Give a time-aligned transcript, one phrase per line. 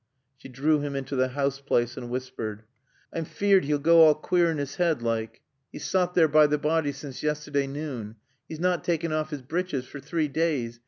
[0.35, 2.63] She drew him into the house place, and whispered.
[3.13, 5.41] "I'm feared 'e'll goa queer in 'is 'head, like.
[5.71, 8.15] 'E's sot there by t' body sence yesterda noon.
[8.49, 10.79] 'E's not takken off 'is breeches for tree daas.